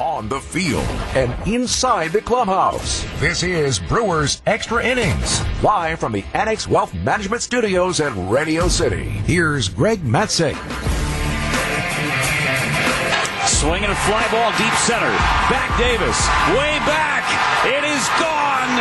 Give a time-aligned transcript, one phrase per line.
[0.00, 3.04] on the field, and inside the clubhouse.
[3.20, 9.04] This is Brewers Extra Innings, live from the Annex Wealth Management Studios at Radio City.
[9.04, 10.56] Here's Greg Matzek.
[13.46, 15.12] Swinging a fly ball deep center.
[15.48, 16.18] Back Davis.
[16.52, 17.24] Way back.
[17.64, 18.74] It is gone.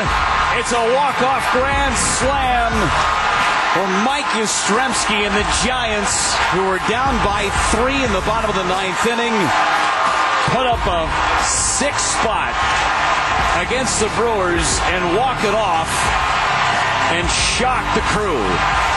[0.60, 2.74] It's a walk-off grand slam
[3.74, 8.56] for Mike Yastrzemski and the Giants, who were down by three in the bottom of
[8.56, 9.34] the ninth inning,
[10.54, 11.10] put up a
[11.44, 12.54] six spot
[13.58, 15.90] against the Brewers and walk it off
[17.10, 18.93] and shock the crew.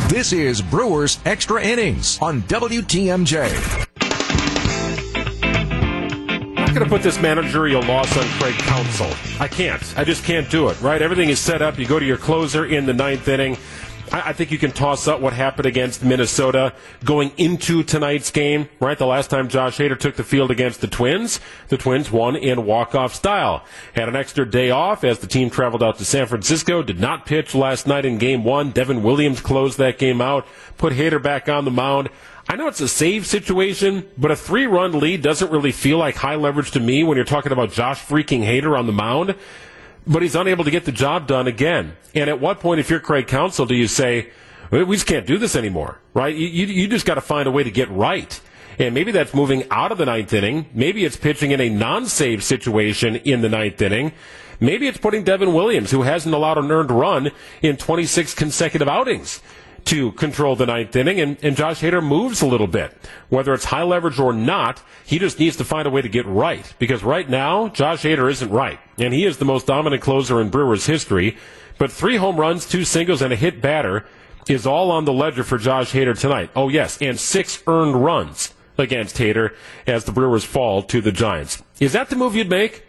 [0.09, 3.89] This is Brewers Extra Innings on WTMJ.
[6.45, 9.13] I'm not going to put this managerial loss on Craig Counsell.
[9.41, 9.83] I can't.
[9.99, 11.03] I just can't do it, right?
[11.03, 11.77] Everything is set up.
[11.77, 13.59] You go to your closer in the ninth inning.
[14.13, 18.99] I, think you can toss up what happened against Minnesota going into tonight's game, right?
[18.99, 22.67] The last time Josh Hader took the field against the Twins, the Twins won in
[22.67, 23.65] walk-off style.
[23.95, 27.25] Had an extra day off as the team traveled out to San Francisco, did not
[27.25, 28.71] pitch last night in game one.
[28.71, 30.47] Devin Williams closed that game out,
[30.77, 32.11] put Hader back on the mound.
[32.51, 36.17] I know it's a save situation, but a three run lead doesn't really feel like
[36.17, 39.37] high leverage to me when you're talking about Josh freaking Hader on the mound
[40.07, 41.97] but he's unable to get the job done again.
[42.15, 44.31] And at what point, if you're Craig Counsell, do you say,
[44.71, 46.35] we just can't do this anymore, right?
[46.35, 48.41] You, you, you just got to find a way to get right.
[48.79, 50.67] And maybe that's moving out of the ninth inning.
[50.73, 54.13] Maybe it's pitching in a non-save situation in the ninth inning.
[54.61, 59.43] Maybe it's putting Devin Williams, who hasn't allowed an earned run in 26 consecutive outings
[59.85, 62.97] to control the ninth inning, and, and Josh Hader moves a little bit.
[63.29, 66.27] Whether it's high leverage or not, he just needs to find a way to get
[66.27, 66.73] right.
[66.79, 68.79] Because right now, Josh Hader isn't right.
[68.99, 71.37] And he is the most dominant closer in Brewers history.
[71.79, 74.07] But three home runs, two singles, and a hit batter
[74.49, 76.51] is all on the ledger for Josh Hader tonight.
[76.55, 79.55] Oh, yes, and six earned runs against Hader
[79.87, 81.63] as the Brewers fall to the Giants.
[81.81, 82.87] Is that the move you'd make?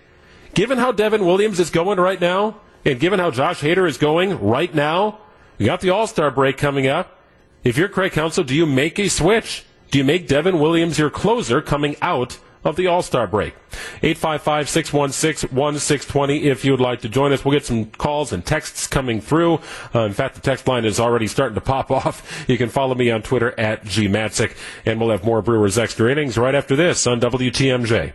[0.54, 4.40] Given how Devin Williams is going right now, and given how Josh Hader is going
[4.40, 5.20] right now,
[5.58, 7.20] you got the All Star break coming up.
[7.64, 9.66] If you're Craig Counsell, do you make a switch?
[9.92, 13.54] Do you make Devin Williams your closer coming out of the All Star break?
[14.02, 17.46] 855 616 1620 if you would like to join us.
[17.46, 19.60] We'll get some calls and texts coming through.
[19.94, 22.46] Uh, in fact, the text line is already starting to pop off.
[22.48, 24.56] You can follow me on Twitter at gmatzek,
[24.86, 28.14] and we'll have more Brewers Extra Innings right after this on WTMJ.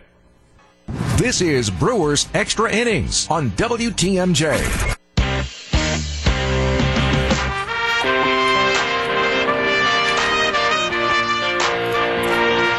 [1.17, 4.98] This is Brewers Extra Innings on WTMJ.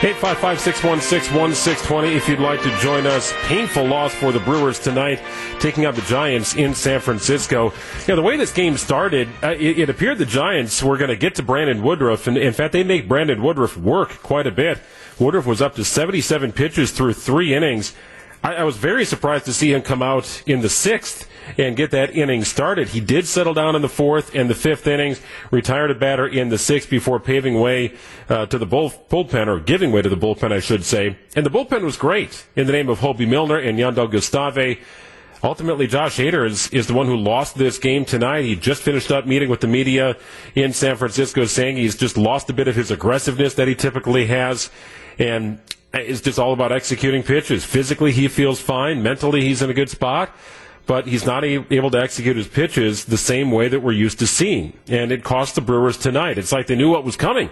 [0.00, 3.34] 855-616-1620 if you'd like to join us.
[3.42, 5.20] Painful loss for the Brewers tonight,
[5.58, 7.64] taking out the Giants in San Francisco.
[7.64, 7.72] You
[8.08, 11.16] know, the way this game started, uh, it, it, appeared the Giants were going to
[11.16, 14.78] get to Brandon Woodruff, and in fact, they make Brandon Woodruff work quite a bit.
[15.18, 17.94] Woodruff was up to 77 pitches through three innings.
[18.42, 21.90] I, I was very surprised to see him come out in the sixth and get
[21.90, 22.88] that inning started.
[22.88, 25.20] He did settle down in the fourth and the fifth innings,
[25.50, 27.94] retired a batter in the sixth before paving way
[28.28, 31.18] uh, to the bull- bullpen, or giving way to the bullpen, I should say.
[31.34, 34.80] And the bullpen was great in the name of Hoby Milner and Jandel Gustave.
[35.42, 38.42] Ultimately, Josh Hader is, is the one who lost this game tonight.
[38.44, 40.16] He just finished up meeting with the media
[40.54, 44.26] in San Francisco saying he's just lost a bit of his aggressiveness that he typically
[44.26, 44.70] has.
[45.18, 45.58] And
[45.94, 47.64] it's just all about executing pitches.
[47.64, 49.02] Physically, he feels fine.
[49.02, 50.30] Mentally, he's in a good spot
[50.86, 54.26] but he's not able to execute his pitches the same way that we're used to
[54.26, 54.72] seeing.
[54.88, 56.38] And it cost the Brewers tonight.
[56.38, 57.50] It's like they knew what was coming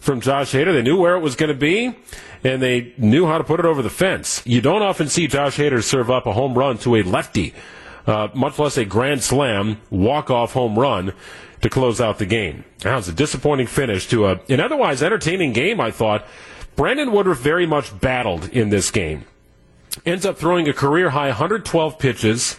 [0.00, 0.72] from Josh Hader.
[0.72, 1.96] They knew where it was going to be,
[2.44, 4.42] and they knew how to put it over the fence.
[4.46, 7.54] You don't often see Josh Hader serve up a home run to a lefty
[8.08, 11.12] uh, much less a grand slam walk-off home run
[11.60, 12.64] to close out the game.
[12.78, 16.26] That was a disappointing finish to a, an otherwise entertaining game, I thought.
[16.74, 19.24] Brandon Woodruff very much battled in this game.
[20.04, 22.56] Ends up throwing a career high 112 pitches.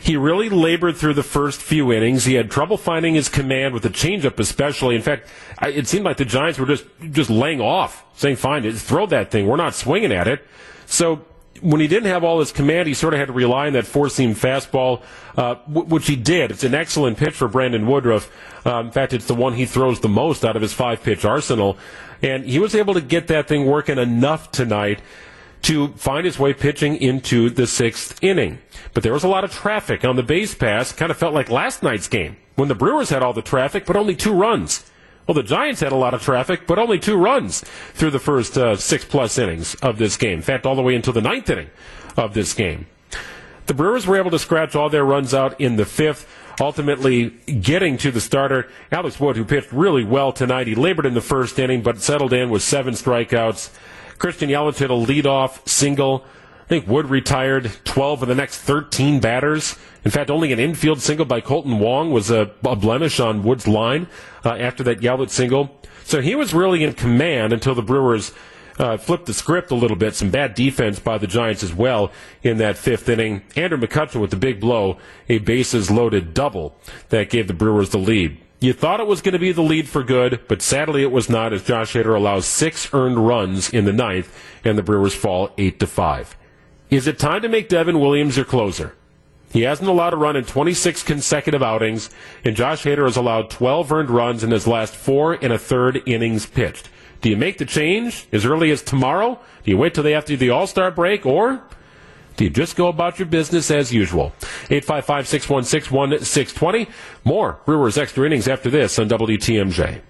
[0.00, 2.24] He really labored through the first few innings.
[2.24, 4.94] He had trouble finding his command with the changeup, especially.
[4.94, 5.28] In fact,
[5.62, 9.46] it seemed like the Giants were just just laying off, saying, "Fine, throw that thing.
[9.46, 10.46] We're not swinging at it."
[10.86, 11.22] So
[11.60, 13.86] when he didn't have all his command, he sort of had to rely on that
[13.86, 15.02] four seam fastball,
[15.36, 16.50] uh, which he did.
[16.50, 18.30] It's an excellent pitch for Brandon Woodruff.
[18.64, 21.24] Uh, in fact, it's the one he throws the most out of his five pitch
[21.24, 21.76] arsenal.
[22.22, 25.00] And he was able to get that thing working enough tonight
[25.62, 28.58] to find his way pitching into the sixth inning.
[28.94, 30.92] But there was a lot of traffic on the base pass.
[30.92, 33.96] Kind of felt like last night's game when the Brewers had all the traffic, but
[33.96, 34.90] only two runs.
[35.26, 37.64] Well, the Giants had a lot of traffic, but only two runs
[37.94, 40.34] through the first uh, six plus innings of this game.
[40.34, 41.70] In fact, all the way until the ninth inning
[42.16, 42.86] of this game.
[43.66, 47.98] The Brewers were able to scratch all their runs out in the fifth, ultimately getting
[47.98, 50.68] to the starter, Alex Wood, who pitched really well tonight.
[50.68, 53.70] He labored in the first inning, but settled in with seven strikeouts.
[54.18, 56.24] Christian Yelich hit a leadoff single.
[56.64, 59.76] I think Wood retired 12 of the next 13 batters.
[60.04, 63.68] In fact, only an infield single by Kolten Wong was a, a blemish on Wood's
[63.68, 64.08] line
[64.44, 65.80] uh, after that Yelich single.
[66.04, 68.32] So he was really in command until the Brewers
[68.78, 70.14] uh, flipped the script a little bit.
[70.14, 72.10] Some bad defense by the Giants as well
[72.42, 73.42] in that fifth inning.
[73.54, 74.98] Andrew McCutchen with the big blow,
[75.28, 76.76] a bases loaded double
[77.08, 78.38] that gave the Brewers the lead.
[78.58, 81.28] You thought it was going to be the lead for good, but sadly it was
[81.28, 85.50] not as Josh Hader allows six earned runs in the ninth and the Brewers fall
[85.58, 86.36] eight to five.
[86.88, 88.94] Is it time to make Devin Williams your closer?
[89.52, 92.10] He hasn't allowed a run in 26 consecutive outings,
[92.44, 96.02] and Josh Hader has allowed 12 earned runs in his last four and a third
[96.06, 96.88] innings pitched.
[97.20, 99.38] Do you make the change as early as tomorrow?
[99.64, 101.75] Do you wait till the after the All Star break, or do
[102.44, 104.32] you just go about your business as usual?
[104.70, 106.88] 855 616 1620.
[107.24, 110.00] More Brewers extra innings after this on WTMJ.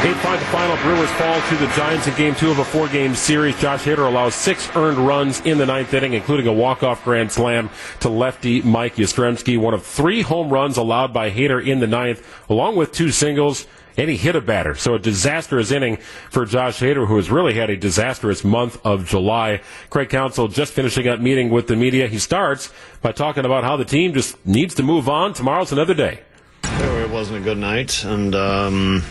[0.00, 0.76] 8-5 the final.
[0.78, 3.60] Brewers fall to the Giants in game two of a four-game series.
[3.60, 7.68] Josh Hader allows six earned runs in the ninth inning, including a walk-off grand slam
[8.00, 9.58] to lefty Mike Yastrzemski.
[9.58, 13.66] One of three home runs allowed by Hader in the ninth, along with two singles
[13.96, 14.74] and he hit a batter.
[14.74, 15.98] So a disastrous inning
[16.30, 19.60] for Josh Hader, who has really had a disastrous month of July.
[19.90, 22.06] Craig Counsell just finishing up meeting with the media.
[22.06, 22.72] He starts
[23.02, 25.32] by talking about how the team just needs to move on.
[25.32, 26.20] Tomorrow's another day.
[26.64, 29.02] It wasn't a good night, and um,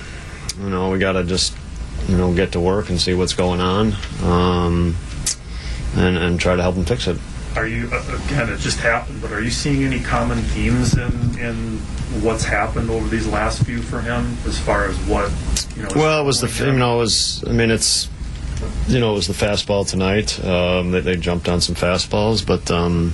[0.59, 1.55] you know, we got to just,
[2.07, 3.93] you know, get to work and see what's going on,
[4.23, 4.95] um,
[5.95, 7.17] and and try to help them fix it.
[7.55, 8.49] Are you again?
[8.49, 11.77] It just happened, but are you seeing any common themes in in
[12.21, 15.31] what's happened over these last few for him, as far as what
[15.75, 15.89] you know?
[15.95, 18.09] Well, it was the you know it was I mean it's
[18.87, 20.43] you know it was the fastball tonight.
[20.43, 23.13] Um, they, they jumped on some fastballs, but um,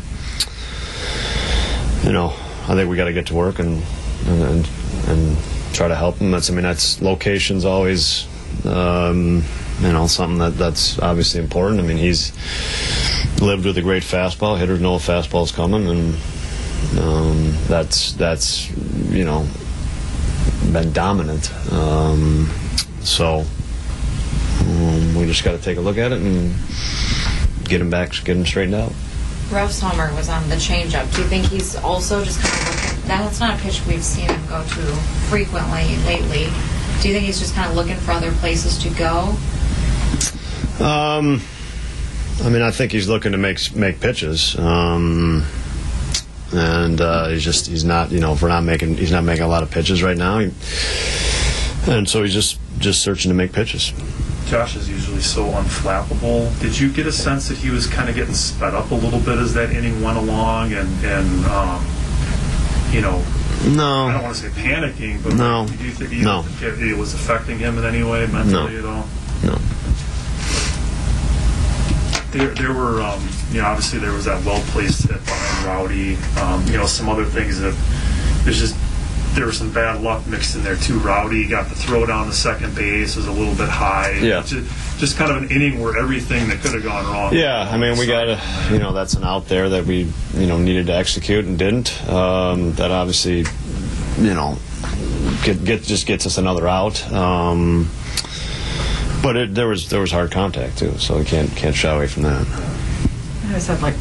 [2.04, 2.34] you know
[2.68, 3.82] I think we got to get to work and
[4.28, 4.70] and and,
[5.08, 5.38] and
[5.74, 6.32] try to help him.
[6.32, 8.28] That's I mean that's locations always
[8.66, 9.44] um,
[9.82, 11.80] you know something that that's obviously important.
[11.80, 12.32] I mean he's
[13.42, 14.58] lived with a great fastball.
[14.58, 16.16] Hitters know a fastball's coming, and
[17.00, 18.70] um, that's that's
[19.10, 19.48] you know
[20.72, 21.52] been dominant.
[21.72, 22.50] Um,
[23.02, 23.46] so
[24.62, 26.54] um, we just got to take a look at it and
[27.66, 28.94] get him back, get him straightened out.
[29.52, 31.14] Ralph Sommer was on the changeup.
[31.16, 33.08] Do you think he's also just kind of looking?
[33.08, 34.82] That's not a pitch we've seen him go to
[35.30, 36.46] frequently lately.
[37.02, 39.36] Do you think he's just kind of looking for other places to go?
[40.84, 41.42] Um,
[42.44, 44.58] I mean, I think he's looking to make make pitches.
[44.58, 45.46] Um,
[46.54, 49.44] and uh, he's just he's not you know if we're not making he's not making
[49.44, 50.52] a lot of pitches right now, he,
[51.88, 53.94] and so he's just just searching to make pitches.
[54.48, 56.60] Josh is usually so unflappable.
[56.60, 59.20] Did you get a sense that he was kind of getting sped up a little
[59.20, 61.86] bit as that inning went along, and and um,
[62.92, 63.24] you know,
[63.68, 66.46] no, I don't want to say panicking, but no, do you think, no.
[66.62, 68.80] it was affecting him in any way mentally no.
[68.80, 69.08] at all?
[69.44, 69.58] No.
[72.36, 76.18] There, there were, um, you know, obviously there was that well placed hit behind Rowdy.
[76.42, 77.74] Um, you know, some other things that
[78.44, 78.76] there's just
[79.36, 81.00] there was some bad luck mixed in there too.
[81.00, 84.12] Rowdy got the throw down the second base was a little bit high.
[84.22, 84.42] Yeah.
[84.42, 87.34] Just, just kind of an inning where everything that could have gone wrong.
[87.34, 90.48] Yeah, I mean, we got a, you know, that's an out there that we, you
[90.48, 92.10] know, needed to execute and didn't.
[92.10, 93.46] Um, that obviously,
[94.18, 94.58] you know,
[95.44, 97.02] get, get just gets us another out.
[97.12, 97.90] Um,
[99.26, 102.06] but it, there was there was hard contact too, so we can't can't shy away
[102.06, 102.46] from that.
[102.46, 103.96] I always had like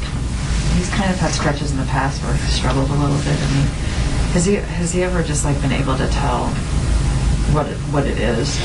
[0.75, 3.41] he's kind of had stretches in the past where he's struggled a little bit.
[3.41, 3.67] I mean,
[4.35, 6.49] has he has he ever just like been able to tell
[7.55, 8.61] what it, what it is?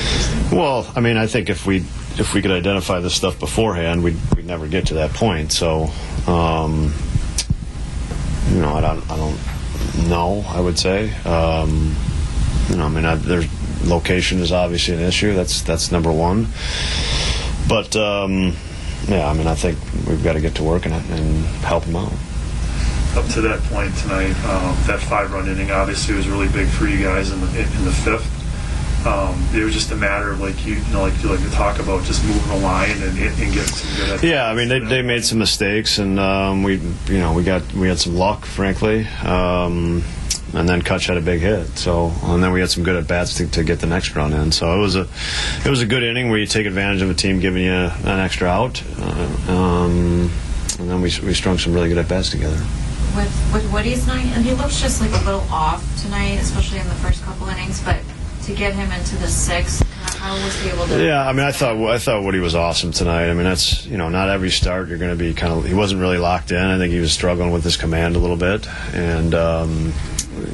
[0.51, 1.77] Well, I mean, I think if we
[2.17, 5.53] if we could identify this stuff beforehand, we'd, we'd never get to that point.
[5.53, 5.89] So,
[6.27, 6.93] um,
[8.49, 10.43] you know, I don't, I don't know.
[10.45, 11.95] I would say, um,
[12.67, 13.47] you know, I mean, I, there's
[13.83, 15.33] location is obviously an issue.
[15.33, 16.47] That's that's number one.
[17.67, 18.55] But um,
[19.07, 21.95] yeah, I mean, I think we've got to get to work and, and help them
[21.95, 22.13] out.
[23.15, 27.03] Up to that point tonight, um, that five-run inning obviously was really big for you
[27.03, 28.35] guys in the in the fifth.
[29.05, 31.49] Um, it was just a matter of like you, you know, like you like to
[31.51, 34.09] talk about just moving the line and, and getting some good.
[34.09, 36.75] At Yeah, I mean they, they made some mistakes, and um, we
[37.07, 40.03] you know we got we had some luck, frankly, um,
[40.53, 41.67] and then Kutch had a big hit.
[41.77, 44.33] So and then we had some good at bats to, to get the next run
[44.33, 44.51] in.
[44.51, 45.07] So it was a
[45.65, 48.19] it was a good inning where you take advantage of a team giving you an
[48.19, 50.31] extra out, uh, um,
[50.79, 52.59] and then we we strung some really good at bats together.
[53.15, 56.87] with with Woody's night, and he looks just like a little off tonight, especially in
[56.87, 57.81] the first couple innings.
[57.83, 57.99] But
[58.43, 59.83] to get him into the sixth,
[60.17, 61.03] how was he able to?
[61.03, 63.29] Yeah, I mean, I thought I thought Woody was awesome tonight.
[63.29, 65.65] I mean, that's you know, not every start you're going to be kind of.
[65.65, 66.57] He wasn't really locked in.
[66.57, 69.93] I think he was struggling with his command a little bit, and um,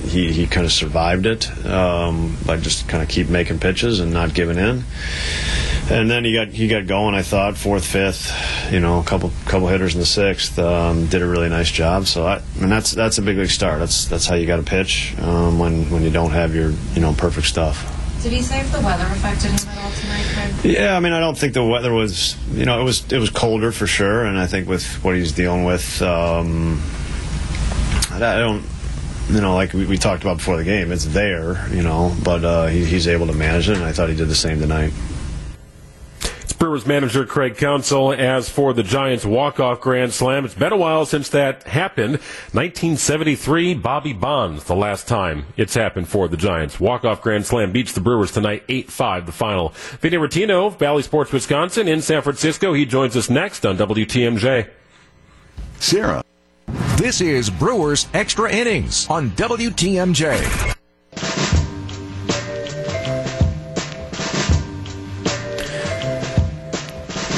[0.08, 4.14] he he kind of survived it um, by just kind of keep making pitches and
[4.14, 4.84] not giving in.
[5.90, 7.14] And then he got he got going.
[7.14, 8.34] I thought fourth, fifth,
[8.72, 10.58] you know, a couple couple hitters in the sixth.
[10.58, 12.08] Um, did a really nice job.
[12.08, 13.80] So I, I mean, that's that's a big league start.
[13.80, 17.02] That's that's how you got to pitch um, when when you don't have your you
[17.02, 17.92] know perfect stuff.
[18.26, 20.74] Did he say if the weather affected him at all tonight, Craig?
[20.74, 23.30] Yeah, I mean, I don't think the weather was, you know, it was it was
[23.30, 26.82] colder for sure, and I think with what he's dealing with, um,
[28.10, 28.64] I I don't,
[29.30, 32.44] you know, like we, we talked about before the game, it's there, you know, but
[32.44, 34.94] uh, he, he's able to manage it, and I thought he did the same tonight.
[36.42, 38.14] It's Brewers manager Craig Counsell.
[38.14, 42.14] As for the Giants walk-off grand slam, it's been a while since that happened.
[42.54, 46.80] 1973, Bobby Bonds, the last time it's happened for the Giants.
[46.80, 49.70] Walk-off grand slam beats the Brewers tonight, 8-5, the final.
[50.02, 52.74] Vinny Rottino, Bally Sports Wisconsin, in San Francisco.
[52.74, 54.70] He joins us next on WTMJ.
[55.80, 56.24] Sarah.
[56.98, 60.76] This is Brewers Extra Innings on WTMJ.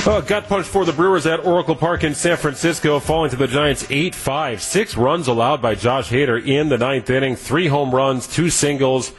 [0.06, 3.48] Oh, gut punch for the Brewers at Oracle Park in San Francisco, falling to the
[3.48, 4.62] Giants 8 5.
[4.62, 7.36] Six runs allowed by Josh Hader in the ninth inning.
[7.36, 9.12] Three home runs, two singles.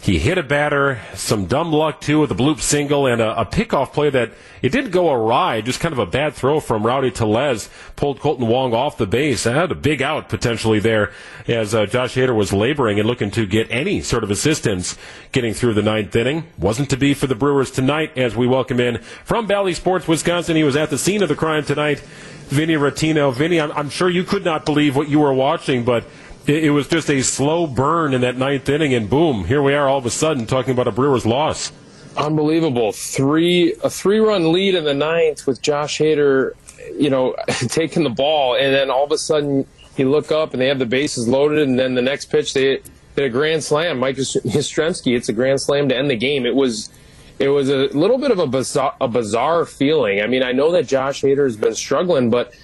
[0.00, 3.44] He hit a batter, some dumb luck too with a bloop single and a, a
[3.44, 4.30] pickoff play that
[4.62, 8.46] it didn't go awry, just kind of a bad throw from Rowdy Tellez pulled Kolten
[8.46, 9.44] Wong off the base.
[9.44, 11.12] Had a big out potentially there
[11.48, 14.96] as uh, Josh Hader was laboring and looking to get any sort of assistance
[15.32, 16.44] getting through the ninth inning.
[16.56, 20.54] Wasn't to be for the Brewers tonight as we welcome in from Bally Sports Wisconsin.
[20.54, 22.00] He was at the scene of the crime tonight.
[22.46, 23.34] Vinny Rottino.
[23.34, 26.04] Vinny, I'm, I'm sure you could not believe what you were watching, but
[26.46, 29.74] it, it was just a slow burn in that ninth inning, and boom, here we
[29.74, 31.72] are all of a sudden talking about a Brewers loss.
[32.16, 36.52] unbelievable three a three run lead in the ninth with Josh Hader,
[36.98, 37.34] you know,
[37.68, 40.78] taking the ball, and then all of a sudden you look up and they have
[40.78, 42.80] the bases loaded, and then the next pitch they
[43.16, 43.98] did a grand slam.
[43.98, 46.46] Mike Yastrzemski, it's a grand slam to end the game.
[46.46, 46.90] It was.
[47.38, 50.22] It was a little bit of a bizarre, a bizarre feeling.
[50.22, 52.54] I mean, I know that Josh Hader has been struggling, but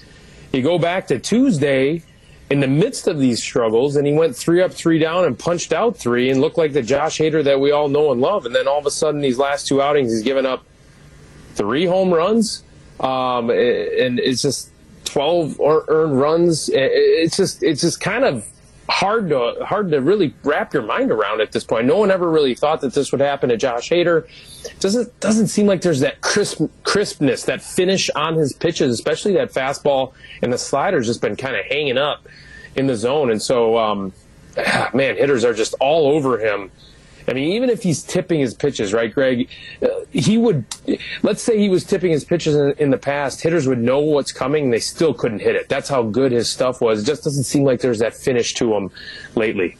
[0.50, 2.02] you go back to Tuesday,
[2.52, 5.72] in the midst of these struggles, and he went three up, three down, and punched
[5.72, 8.44] out three, and looked like the Josh Hader that we all know and love.
[8.44, 10.62] And then all of a sudden, these last two outings, he's given up
[11.54, 12.62] three home runs,
[13.00, 14.68] um, and it's just
[15.06, 16.68] twelve earned runs.
[16.74, 18.46] It's just it's just kind of
[18.92, 21.86] hard to hard to really wrap your mind around at this point.
[21.86, 24.26] No one ever really thought that this would happen to Josh Hader.
[24.80, 29.50] Doesn't doesn't seem like there's that crisp crispness, that finish on his pitches, especially that
[29.50, 32.28] fastball and the slider's just been kind of hanging up
[32.76, 33.30] in the zone.
[33.30, 34.12] And so, um,
[34.92, 36.70] man, hitters are just all over him.
[37.28, 39.48] I mean, even if he's tipping his pitches, right, Greg?
[39.82, 40.64] Uh, he would,
[41.22, 44.32] let's say he was tipping his pitches in, in, the past, hitters would know what's
[44.32, 45.68] coming, they still couldn't hit it.
[45.68, 47.02] That's how good his stuff was.
[47.02, 48.90] It just doesn't seem like there's that finish to him
[49.34, 49.76] lately.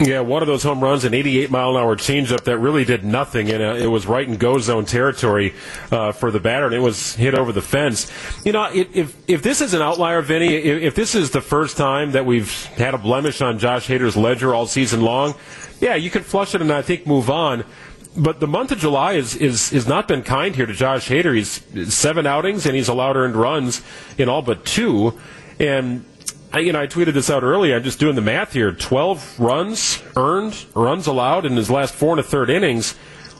[0.00, 3.04] Yeah, one of those home runs, an 88 mile an hour changeup that really did
[3.04, 5.54] nothing, and uh, it was right in go zone territory
[5.90, 8.08] uh, for the batter, and it was hit over the fence.
[8.44, 12.12] You know, if if this is an outlier, Vinny, if, this is the first time
[12.12, 15.34] that we've had a blemish on Josh Hader's ledger all season long,
[15.80, 17.64] yeah, you can flush it and I think move on.
[18.16, 21.34] But the month of July is is is not been kind here to Josh Hader.
[21.34, 21.60] He's
[21.92, 23.82] seven outings and he's allowed earned runs
[24.16, 25.18] in all but two,
[25.58, 26.04] and
[26.52, 27.76] I, you know, I tweeted this out earlier.
[27.76, 28.72] I'm just doing the math here.
[28.72, 32.94] 12 runs earned, runs allowed in his last four and a third innings.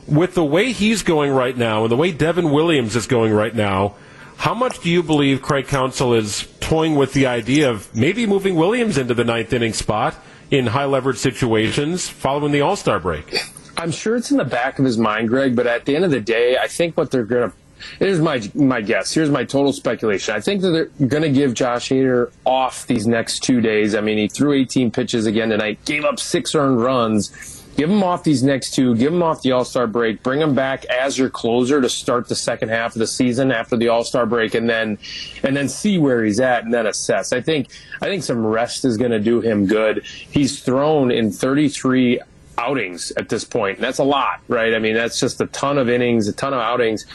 [0.07, 3.53] With the way he's going right now and the way Devin Williams is going right
[3.53, 3.95] now,
[4.37, 8.55] how much do you believe Craig Counsell is toying with the idea of maybe moving
[8.55, 10.15] Williams into the ninth inning spot
[10.49, 13.37] in high leverage situations following the All Star break?
[13.77, 16.11] I'm sure it's in the back of his mind, Greg, but at the end of
[16.11, 17.57] the day, I think what they're going to
[17.99, 19.13] here's my my guess.
[19.13, 20.35] Here's my total speculation.
[20.35, 23.95] I think that they're going to give Josh Hader off these next two days.
[23.95, 27.55] I mean, he threw 18 pitches again tonight, gave up six earned runs.
[27.79, 28.93] Give him off these next two.
[28.97, 30.21] Give him off the All Star break.
[30.21, 33.77] Bring him back as your closer to start the second half of the season after
[33.77, 34.97] the All Star break, and then
[35.43, 37.31] and then see where he's at and then assess.
[37.31, 37.69] I think
[38.01, 40.03] I think some rest is going to do him good.
[40.03, 42.19] He's thrown in 33
[42.57, 43.79] outings at this point.
[43.79, 44.73] That's a lot, right?
[44.73, 47.05] I mean, that's just a ton of innings, a ton of outings.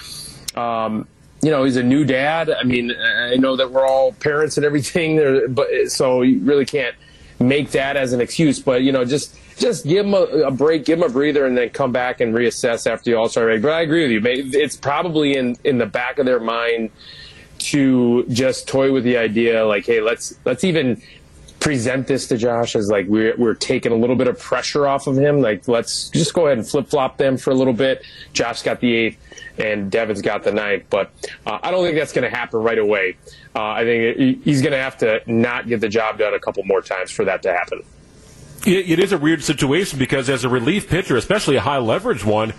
[0.56, 1.08] Um,
[1.42, 2.50] you know, he's a new dad.
[2.50, 6.94] I mean, I know that we're all parents and everything, but so you really can't
[7.38, 8.60] make that as an excuse.
[8.60, 11.56] But you know, just just give him a, a break, give him a breather, and
[11.56, 13.62] then come back and reassess after the All Star break.
[13.62, 14.60] But I agree with you.
[14.60, 16.90] It's probably in in the back of their mind
[17.58, 21.00] to just toy with the idea, like, hey, let's let's even
[21.64, 25.06] present this to Josh as like we're we're taking a little bit of pressure off
[25.06, 25.40] of him.
[25.40, 28.04] Like let's just go ahead and flip flop them for a little bit.
[28.34, 29.18] Josh got the eighth,
[29.56, 30.84] and Devin's got the ninth.
[30.90, 31.10] But
[31.46, 33.16] uh, I don't think that's going to happen right away.
[33.56, 36.62] Uh, I think he's going to have to not get the job done a couple
[36.64, 37.82] more times for that to happen.
[38.66, 42.52] it is a weird situation because as a relief pitcher, especially a high leverage one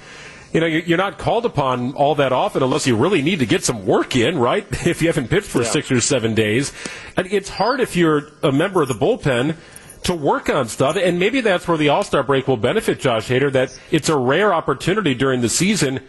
[0.55, 3.65] you know, you're not called upon all that often unless you really need to get
[3.65, 4.65] some work in, right?
[4.87, 5.69] If you haven't pitched for yeah.
[5.69, 6.71] six or seven days.
[7.17, 9.57] And it's hard if you're a member of the bullpen
[10.03, 10.95] to work on stuff.
[10.95, 14.15] And maybe that's where the All Star break will benefit Josh Hader, that it's a
[14.15, 15.99] rare opportunity during the season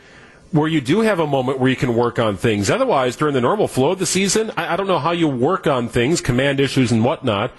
[0.53, 2.71] where you do have a moment where you can work on things.
[2.71, 5.67] Otherwise, during the normal flow of the season, I, I don't know how you work
[5.67, 7.51] on things, command issues and whatnot,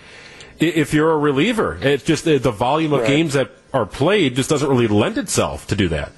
[0.57, 1.77] if you're a reliever.
[1.81, 3.07] It's just uh, the volume of right.
[3.07, 6.13] games that are played just doesn't really lend itself to do that.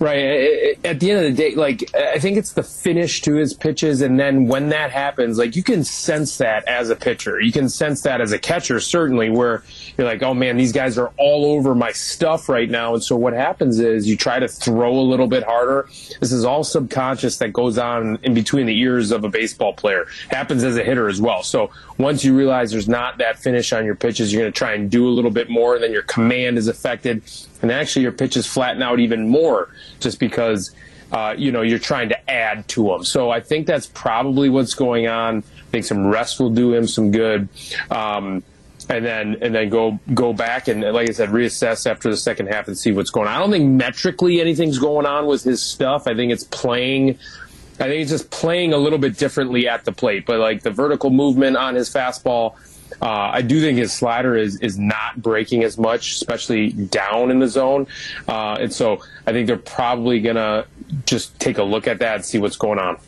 [0.00, 0.76] Right.
[0.84, 4.00] At the end of the day, like I think it's the finish to his pitches,
[4.00, 7.40] and then when that happens, like you can sense that as a pitcher.
[7.40, 9.62] You can sense that as a catcher, certainly, where
[9.96, 12.94] you're like, oh man, these guys are all over my stuff right now.
[12.94, 15.88] And so what happens is you try to throw a little bit harder.
[16.20, 20.06] This is all subconscious that goes on in between the ears of a baseball player.
[20.30, 21.42] Happens as a hitter as well.
[21.42, 24.74] So once you realize there's not that finish on your pitches, you're going to try
[24.74, 27.22] and do a little bit more, and then your command is affected
[27.62, 30.74] and actually your pitches flatten out even more just because
[31.12, 33.04] uh, you know you're trying to add to them.
[33.04, 35.38] So I think that's probably what's going on.
[35.38, 37.48] I think some rest will do him some good.
[37.90, 38.42] Um,
[38.88, 42.46] and then and then go go back and like I said, reassess after the second
[42.46, 43.34] half and see what's going on.
[43.34, 46.06] I don't think metrically anything's going on with his stuff.
[46.06, 47.18] I think it's playing.
[47.80, 50.26] I think it's just playing a little bit differently at the plate.
[50.26, 52.54] But like the vertical movement on his fastball,
[53.00, 57.38] uh, I do think his slider is is not breaking as much, especially down in
[57.38, 57.86] the zone.
[58.26, 60.66] Uh, and so I think they're probably gonna
[61.06, 62.98] just take a look at that and see what's going on.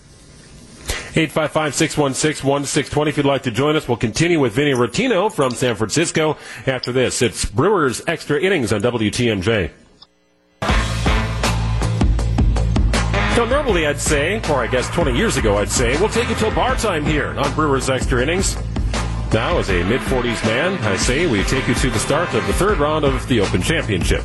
[1.15, 3.89] 855-616-1620 if you'd like to join us.
[3.89, 7.21] We'll continue with Vinny Rottino from San Francisco after this.
[7.21, 9.71] It's Brewers Extra Innings on WTMJ.
[13.35, 16.35] So normally I'd say, or I guess 20 years ago I'd say, we'll take you
[16.37, 18.57] till bar time here on Brewers Extra Innings.
[19.33, 22.45] Now, as a mid 40s man, I say we take you to the start of
[22.49, 24.25] the third round of the Open Championship.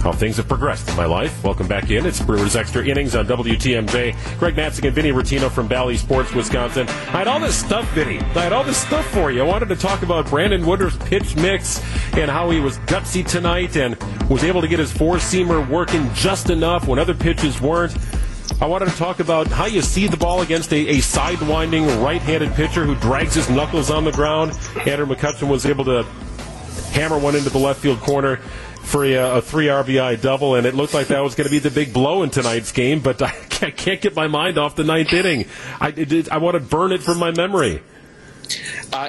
[0.00, 1.42] How things have progressed in my life.
[1.42, 2.06] Welcome back in.
[2.06, 4.38] It's Brewers Extra Innings on WTMJ.
[4.38, 6.86] Greg Matzek and Vinny Rottino from Bally Sports, Wisconsin.
[6.86, 8.20] I had all this stuff, Vinny.
[8.20, 9.42] I had all this stuff for you.
[9.42, 11.80] I wanted to talk about Brandon Woodruff's pitch mix
[12.12, 13.96] and how he was gutsy tonight and
[14.30, 17.96] was able to get his four seamer working just enough when other pitches weren't.
[18.60, 22.52] I wanted to talk about how you see the ball against a, a sidewinding right-handed
[22.52, 24.52] pitcher who drags his knuckles on the ground.
[24.86, 26.04] Andrew McCutchen was able to
[26.92, 28.36] hammer one into the left field corner
[28.84, 31.58] for a, a, three RBI double, and it looked like that was going to be
[31.58, 33.00] the big blow in tonight's game.
[33.00, 35.46] But I can't, can't get my mind off the ninth inning.
[35.80, 37.82] I, it, I want to burn it from my memory.
[38.92, 39.08] Uh,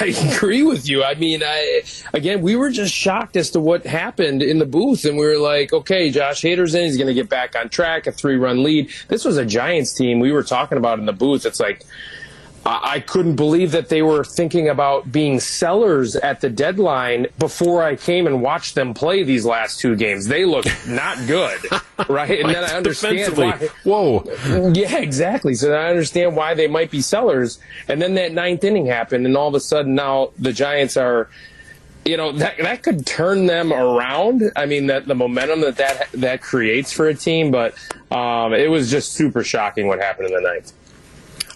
[0.00, 1.04] I agree with you.
[1.04, 5.04] I mean, I again, we were just shocked as to what happened in the booth,
[5.04, 6.86] and we were like, okay, Josh Hader's in.
[6.86, 8.06] He's going to get back on track.
[8.06, 8.90] A three-run lead.
[9.08, 11.46] This was a Giants team we were talking about in the booth.
[11.46, 11.84] It's like
[12.66, 17.96] I couldn't believe that they were thinking about being sellers at the deadline before I
[17.96, 20.26] came and watched them play these last two games.
[20.26, 21.60] They look not good,
[22.08, 22.40] right?
[22.40, 23.68] And then I understand why.
[23.84, 24.24] Whoa.
[24.72, 25.54] Yeah, exactly.
[25.54, 27.58] So I understand why they might be sellers.
[27.88, 31.28] And then that ninth inning happened, and all of a sudden now the Giants are
[32.04, 34.52] you know that that could turn them around.
[34.56, 37.74] I mean, that the momentum that that that creates for a team, but
[38.10, 40.72] um, it was just super shocking what happened in the ninth.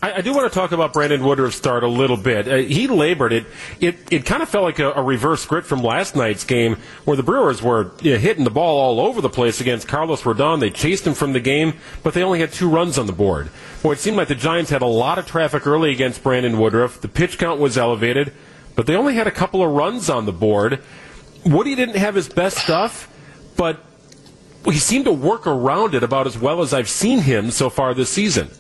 [0.01, 2.47] I, I, do want to talk about Brandon Woodruff's start a little bit.
[2.47, 3.47] Uh, he labored it.
[3.81, 7.17] It it kind of felt like a, a, reverse script from last night's game, where
[7.17, 10.61] the Brewers were you know, hitting the ball all over the place against Carlos Rodon.
[10.61, 13.51] They chased him from the game, but they only had two runs on the board.
[13.83, 17.01] Boy, it seemed like the Giants had a lot of traffic early against Brandon Woodruff.
[17.01, 18.33] The pitch count was elevated,
[18.77, 20.81] but they only had a couple of runs on the board.
[21.45, 23.13] Woody didn't have his best stuff,
[23.57, 23.81] but
[24.65, 27.95] he seemed to work around it about as well as I've seen him so far
[27.95, 28.51] this season.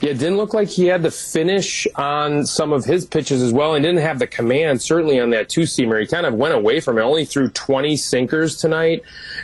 [0.00, 3.52] Yeah, it didn't look like he had the finish on some of his pitches as
[3.52, 6.00] well, and didn't have the command certainly on that two seamer.
[6.00, 7.02] He kind of went away from it.
[7.02, 9.02] Only threw 20 sinkers tonight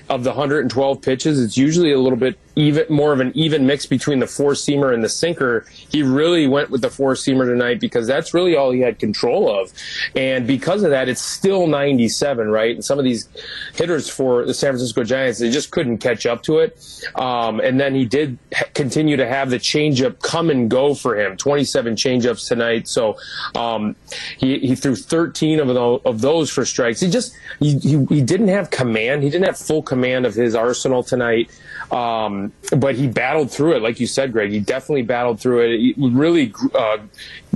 [0.09, 1.43] of the 112 pitches.
[1.43, 4.93] It's usually a little bit even more of an even mix between the four seamer
[4.93, 5.67] and the sinker.
[5.71, 9.51] He really went with the four seamer tonight because that's really all he had control
[9.51, 9.73] of.
[10.15, 12.75] And because of that, it's still 97, right?
[12.75, 13.29] And some of these
[13.75, 16.79] hitters for the San Francisco Giants, they just couldn't catch up to it.
[17.15, 18.39] Um, and then he did
[18.75, 21.37] continue to have the changeup come and go for him.
[21.37, 22.89] 27 changeups tonight.
[22.89, 23.17] So
[23.55, 23.97] um,
[24.39, 27.01] he, he threw 13 of, the, of those for strikes.
[27.01, 29.23] He just he, he, he didn't have command.
[29.23, 31.51] He didn't have full command of his arsenal tonight.
[31.91, 34.51] Um, but he battled through it, like you said, Greg.
[34.51, 35.95] He definitely battled through it.
[35.99, 36.99] Really uh,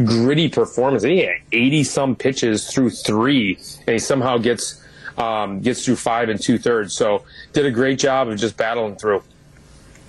[0.04, 1.02] gritty performance.
[1.02, 4.82] he had 80 some pitches through three, and he somehow gets
[5.16, 6.94] um, gets through five and two thirds.
[6.94, 9.22] So did a great job of just battling through.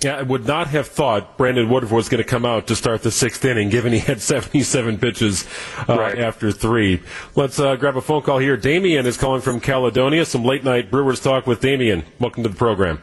[0.00, 3.02] Yeah, I would not have thought Brandon Woodruff was going to come out to start
[3.02, 5.44] the sixth inning, given he had 77 pitches
[5.88, 6.18] uh, right.
[6.18, 7.02] after three.
[7.34, 8.56] Let's uh, grab a phone call here.
[8.56, 10.24] Damien is calling from Caledonia.
[10.24, 12.04] Some late night Brewers talk with Damien.
[12.20, 13.02] Welcome to the program.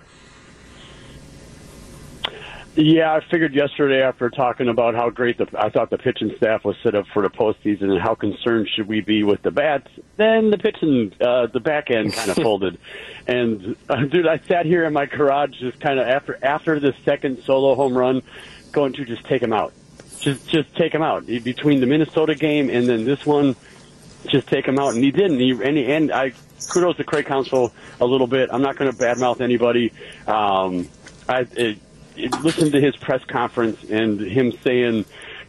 [2.78, 6.66] Yeah, I figured yesterday after talking about how great the I thought the pitching staff
[6.66, 9.88] was set up for the postseason and how concerned should we be with the bats.
[10.18, 12.78] Then the pitching, uh, the back end kind of folded,
[13.28, 16.94] and uh, dude, I sat here in my garage just kind of after after the
[17.06, 18.22] second solo home run,
[18.74, 19.72] going to just take him out,
[20.20, 23.56] just just take him out between the Minnesota game and then this one,
[24.28, 25.40] just take him out, and he didn't.
[25.40, 26.34] He and, he, and I
[26.70, 28.50] kudos to Craig Counsell a little bit.
[28.52, 29.94] I'm not going to badmouth anybody.
[30.28, 30.90] Um,
[31.30, 31.48] I.
[31.54, 31.80] It,
[32.16, 35.06] listen to his press conference and him saying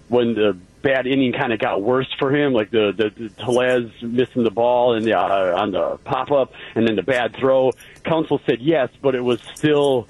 [0.09, 3.91] when the bad inning kind of got worse for him, like the the, the Tellez
[4.03, 7.73] missing the ball and the uh, on the pop up, and then the bad throw.
[8.05, 10.09] Counsell said yes, but it was still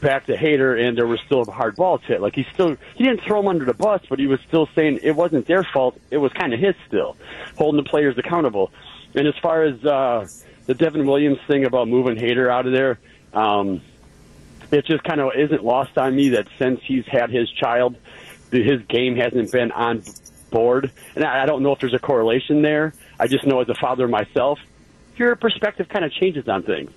[0.00, 2.20] back to Hader, and there was still a hard ball hit.
[2.20, 5.00] Like he still he didn't throw him under the bus, but he was still saying
[5.02, 6.00] it wasn't their fault.
[6.10, 7.16] It was kind of his still,
[7.56, 8.72] holding the players accountable.
[9.14, 10.26] And as far as uh,
[10.66, 12.98] the Devin Williams thing about moving Hader out of there.
[13.32, 13.82] Um,
[14.70, 17.96] it just kind of isn't lost on me that since he's had his child,
[18.50, 20.02] his game hasn't been on
[20.50, 20.90] board.
[21.14, 22.92] And I don't know if there's a correlation there.
[23.18, 24.58] I just know as a father myself,
[25.16, 26.90] your perspective kind of changes on things.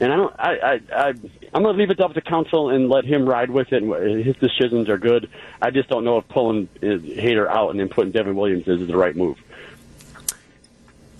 [0.00, 0.34] And I don't.
[0.38, 0.56] I.
[0.56, 0.80] I.
[0.94, 1.14] I
[1.54, 3.82] I'm going to leave it up to Counsell and let him ride with it.
[3.82, 5.30] And his decisions are good.
[5.62, 8.96] I just don't know if pulling Hader out and then putting Devin Williams is the
[8.96, 9.38] right move.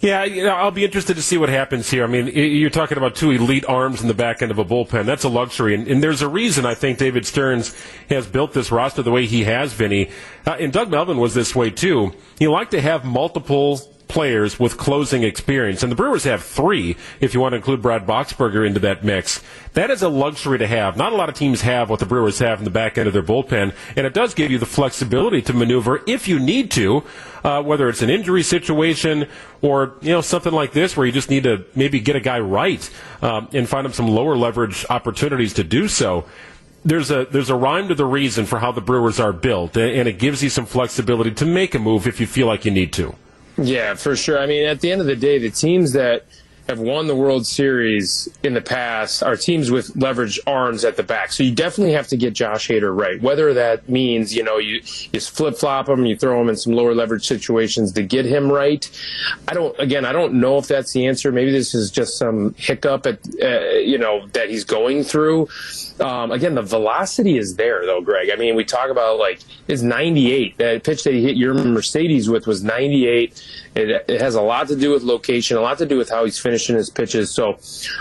[0.01, 2.05] Yeah, you know, I'll be interested to see what happens here.
[2.05, 5.07] I mean, you're talking about two elite arms in the back end of a bullpen.
[5.07, 7.75] That's a luxury, and, and there's a reason I think David Stearns
[8.11, 10.11] has built this roster the way he has, Vinny.
[10.47, 12.13] Uh, and Doug Melvin was this way too.
[12.39, 15.83] He liked to have multiple players with closing experience.
[15.83, 19.43] And the Brewers have three, if you want to include Brad Boxberger into that mix.
[19.73, 20.97] That is a luxury to have.
[20.97, 23.13] Not a lot of teams have what the Brewers have in the back end of
[23.13, 23.75] their bullpen.
[23.97, 27.03] And it does give you the flexibility to maneuver if you need to,
[27.43, 29.29] uh, whether it's an injury situation
[29.61, 32.39] or, you know, something like this where you just need to maybe get a guy
[32.39, 32.89] right
[33.23, 36.25] um, and find him some lower leverage opportunities to do so
[36.85, 40.07] there's a there's a rhyme to the reason for how the Brewers are built, and
[40.07, 42.93] it gives you some flexibility to make a move if you feel like you need
[42.93, 43.17] to.
[43.59, 44.39] Yeah, for sure.
[44.39, 46.25] I mean, at the end of the day, the teams that
[46.69, 51.03] have won the World Series in the past are teams with leverage arms at the
[51.03, 51.33] back.
[51.33, 53.21] So you definitely have to get Josh Hader right.
[53.21, 56.73] Whether that means, you know, you, you flip flop him, you throw him in some
[56.73, 58.89] lower leverage situations to get him right.
[59.47, 61.31] I don't, again, I don't know if that's the answer.
[61.31, 65.49] Maybe this is just some hiccup at, uh, you know, that he's going through.
[66.01, 68.31] Um, again, the velocity is there, though, Greg.
[68.31, 70.59] I mean, we talk about like it's 98.
[70.59, 73.43] That pitch that he hit your Mercedes with was 98.
[73.77, 76.25] It, it, has a lot to do with location, a lot to do with how
[76.25, 77.31] he's finishing his pitches.
[77.31, 77.59] So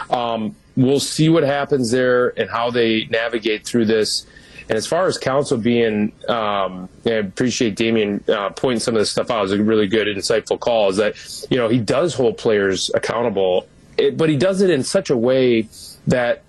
[0.09, 4.25] um, we'll see what happens there and how they navigate through this.
[4.69, 9.11] And as far as Counsell being, um, I appreciate Damien uh, pointing some of this
[9.11, 9.39] stuff out.
[9.39, 10.89] It was a really good, insightful call.
[10.89, 11.15] Is that
[11.51, 15.17] you know he does hold players accountable, it, but he does it in such a
[15.17, 15.67] way
[16.07, 16.41] that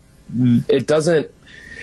[0.69, 1.31] it doesn't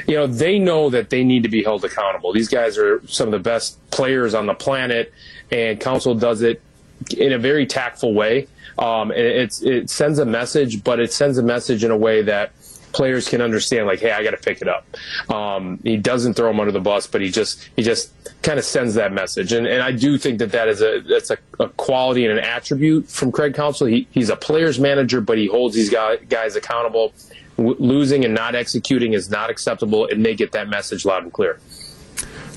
[0.08, 2.34] you know, they know that they need to be held accountable.
[2.34, 5.14] These guys are some of the best players on the planet,
[5.52, 6.62] and Counsell does it
[7.12, 8.48] in a very tactful way.
[8.78, 12.52] Um, it, it sends a message, but it sends a message in a way that
[12.94, 14.86] players can understand like hey i got to pick it up
[15.32, 18.12] um, he doesn't throw them under the bus but he just he just
[18.44, 21.32] kind of sends that message and, and i do think that that is a that's
[21.32, 25.40] a, a quality and an attribute from craig counsell he, he's a players manager but
[25.40, 27.12] he holds these guys, guys accountable
[27.58, 31.60] losing and not executing is not acceptable, and they get that message loud and clear.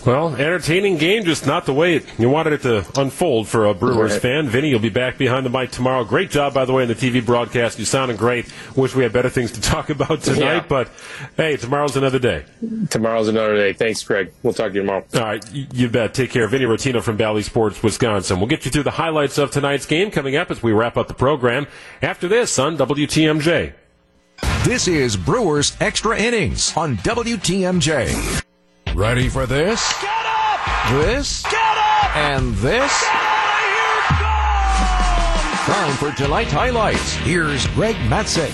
[0.07, 4.13] Well, entertaining game, just not the way you wanted it to unfold for a Brewers
[4.13, 4.23] Right.
[4.23, 4.49] fan.
[4.49, 6.05] Vinny, you'll be back behind the mic tomorrow.
[6.05, 7.81] Great job, by the way, in the TV broadcast.
[7.81, 8.47] You sounded great.
[8.77, 10.65] Wish we had better things to talk about tonight, Yeah.
[10.69, 10.91] but
[11.37, 12.45] hey, tomorrow's another day.
[12.89, 13.73] Tomorrow's another day.
[13.73, 14.31] Thanks, Craig.
[14.45, 15.05] We'll talk to you tomorrow.
[15.15, 16.15] All right, you bet.
[16.15, 16.47] Take care.
[16.47, 18.39] Vinny Rottino from Bally Sports, Wisconsin.
[18.39, 21.09] We'll get you through the highlights of tonight's game coming up as we wrap up
[21.09, 21.67] the program
[22.01, 23.73] after this on WTMJ.
[24.63, 28.45] This is Brewers Extra Innings on WTMJ.
[28.95, 29.93] Ready for this?
[30.01, 30.91] Get up!
[31.05, 31.43] This?
[31.43, 32.17] Get up!
[32.17, 33.05] And this?
[33.05, 33.17] Here,
[35.67, 37.15] Time for tonight's highlights.
[37.17, 38.53] Here's Greg Matzek.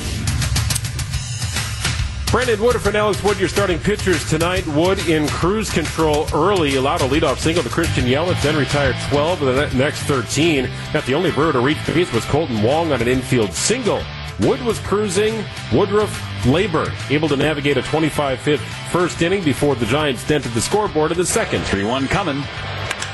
[2.33, 4.66] Brandon Wood and Alex Wood, your starting pitchers tonight.
[4.68, 9.42] Wood in cruise control early, allowed a leadoff single to Christian Yelich, then retired 12
[9.42, 10.68] of the next 13.
[10.95, 14.03] Not the only Brewer to reach base was Kolten Wong on an infield single.
[14.40, 15.45] Wood was cruising.
[15.73, 16.12] Woodruff,
[16.47, 18.59] Labor, able to navigate a 25-5
[18.90, 21.61] first inning before the Giants dented the scoreboard in the second.
[21.62, 22.42] 3-1 coming.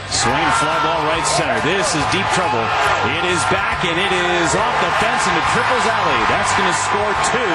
[0.08, 1.60] Swing fly ball right center.
[1.68, 2.64] This is deep trouble.
[3.12, 6.20] It is back and it is off the fence into Triples Alley.
[6.32, 7.54] That's going to score two.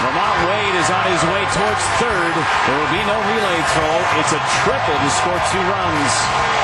[0.00, 2.32] LaMonte Wade is on his way towards third.
[2.32, 3.96] There will be no relay throw.
[4.24, 6.12] It's a triple to score two runs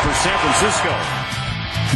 [0.01, 1.36] for San Francisco.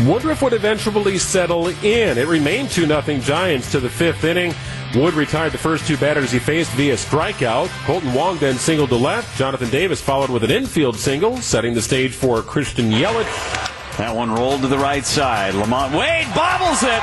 [0.07, 2.16] Woodruff would eventually settle in.
[2.16, 4.55] It remained 2 0 Giants to the fifth inning.
[4.94, 7.68] Wood retired the first two batters he faced via strikeout.
[7.85, 9.37] Kolten Wong then singled to left.
[9.37, 13.80] Jonathan Davis followed with an infield single, setting the stage for Christian Yelich.
[13.98, 15.55] That one rolled to the right side.
[15.55, 17.03] LaMonte Wade bobbles it.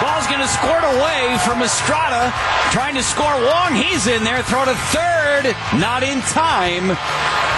[0.00, 2.32] Ball's going to squirt away from Estrada.
[2.70, 3.74] Trying to score Wong.
[3.74, 4.42] He's in there.
[4.42, 5.56] Throw to third.
[5.80, 6.88] Not in time.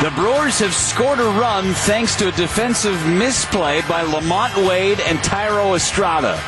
[0.02, 5.18] The Brewers have scored a run thanks to a defensive misplay by LaMonte Wade and
[5.18, 6.40] Thairo Estrada.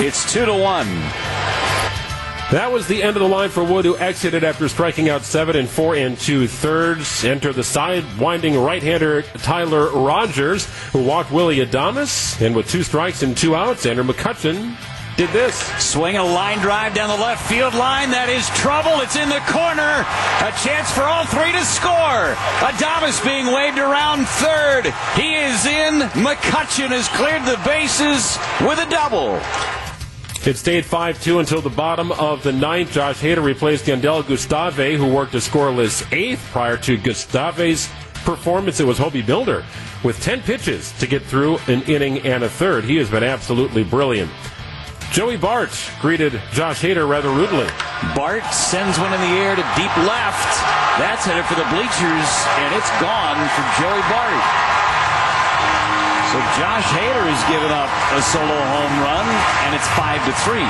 [0.00, 0.88] It's two to one.
[2.52, 5.56] That was the end of the line for Wood, who exited after striking out seven
[5.56, 7.24] and four and two thirds.
[7.24, 12.40] Enter the side winding right-hander Tyler Rogers, who walked Willy Adames.
[12.40, 14.76] And with two strikes and two outs, Andrew McCutchen
[15.16, 15.56] did this.
[15.82, 18.10] Swing a line drive down the left field line.
[18.10, 19.00] That is trouble.
[19.00, 20.04] It's in the corner.
[20.42, 22.34] A chance for all three to score.
[22.62, 24.92] Adames being waved around third.
[25.16, 26.06] He is in.
[26.22, 29.40] McCutchen has cleared the bases with a double.
[30.46, 32.92] It stayed 5-2 until the bottom of the ninth.
[32.92, 36.46] Josh Hader replaced Jandel Gustave, who worked a scoreless eighth.
[36.52, 37.88] Prior to Gustave's
[38.26, 39.64] performance, it was Hoby Milner
[40.02, 42.84] with 10 pitches to get through an inning and a third.
[42.84, 44.30] He has been absolutely brilliant.
[45.12, 45.70] Joey Bart
[46.02, 47.68] greeted Josh Hader rather rudely.
[48.14, 50.60] Bart sends one in the air to deep left.
[51.00, 52.28] That's headed for the bleachers,
[52.60, 54.73] and it's gone for Joey Bart.
[56.58, 59.26] Josh Hader has given up a solo home run,
[59.66, 60.66] and it's five to three.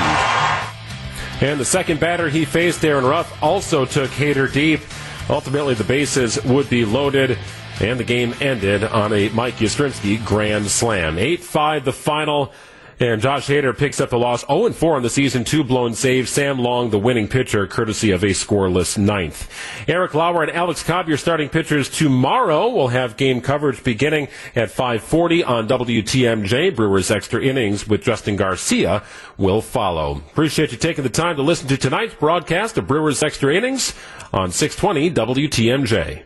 [1.47, 4.81] And the second batter he faced, Darin Ruf, also took Hader deep.
[5.29, 7.37] Ultimately, the bases would be loaded,
[7.81, 11.17] and the game ended on a Mike Yastrzemski grand slam.
[11.17, 12.53] 8 5 the final.
[12.99, 16.29] And Josh Hader picks up the loss 0 4 on the season, two blown saves.
[16.29, 19.51] Sam Long, the winning pitcher, courtesy of a scoreless ninth.
[19.87, 22.69] Eric Lauer and Alex Cobb, your starting pitchers tomorrow.
[22.69, 26.69] We'll have game coverage beginning at 5:40 on WTMJ.
[26.69, 29.03] Brewers extra innings with Justin Garcia
[29.37, 30.21] will follow.
[30.31, 33.93] Appreciate you taking the time to listen to tonight's broadcast of Brewers extra innings
[34.31, 36.23] on 620 WTMJ.